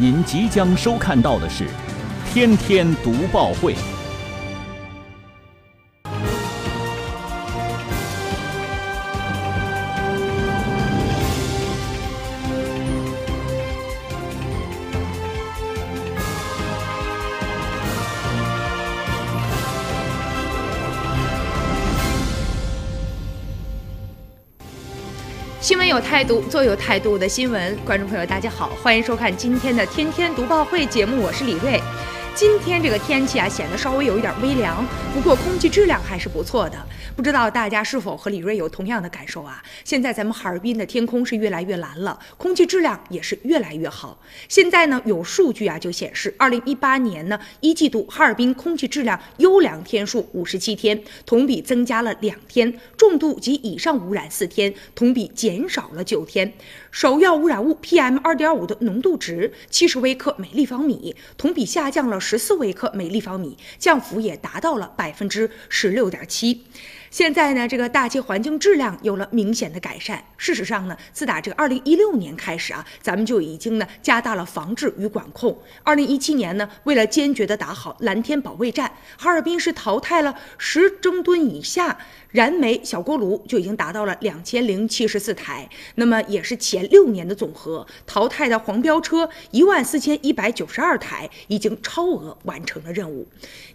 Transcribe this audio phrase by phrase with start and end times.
[0.00, 1.64] 您即将收看到的是
[2.32, 3.74] 《天天读报会》。
[25.60, 27.76] 新闻有态度，做有态度的新闻。
[27.84, 31.82] 观众朋友，大家好，欢迎收看今天的《天天读报会》节目，我是李瑞。
[32.34, 36.76] 今天这个天气啊，显得稍微有一点微凉，不过空气质量还是不错的。
[37.16, 39.60] 不知道大家是否和李锐有同样的感受啊？
[39.84, 44.20] 现在咱们哈尔滨的天空是越来越蓝了，空气质量也是越来越好。
[44.48, 56.52] 现在呢，有数据啊就显示，二零一八年呢一季度哈尔滨空气质量优良天数五十七天，同比增加了两天；重度及以上污染四天，同比减少了九天。
[56.92, 66.62] 首要污染物 PM 二点五的浓度值七十微克每立方米，同比下降了十四微克每立方米，降幅也达到了百分之十六点七。
[67.10, 70.22] 现在呢，这个大气环境质量有了明显的改善。
[70.36, 75.58] 事实上呢，自打这个二零一六年开始啊，咱们就已经呢加大了防治与管控。
[75.82, 81.96] 二零一七年呢，为了坚决的打好蓝天保卫战，哈尔滨市淘汰了十蒸吨以下
[82.30, 85.66] 燃煤小锅炉，就已经达到了两千零七十四台。
[85.94, 93.26] 那么也是前六年的总和，淘汰的黄标车一万四千一百九十二台，已经超额完成了任务。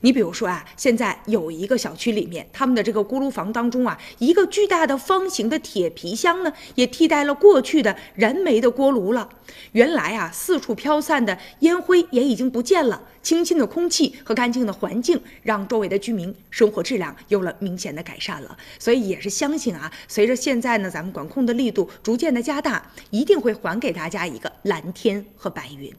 [0.01, 9.29] 你比如说啊，现在有一个小区里面，他们的这个锅炉房当中啊，一个巨大的方形的铁皮箱呢，也替代了过去的燃煤的锅炉了。
[9.73, 18.57] 原来啊，四处飘散的烟灰也已经不见了，清新的空气和干净的环境，让周围的居民生活质量有了明显的改善了。
[18.79, 25.93] 所以也是相信啊，随着现在呢，咱们管控的力度逐渐的加大，一定会还给大家一个蓝天和白云。